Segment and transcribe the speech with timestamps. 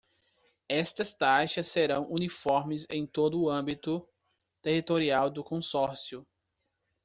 [0.67, 4.09] Estas taxas serão uniformes em todo o âmbito
[4.63, 6.25] territorial do Consórcio.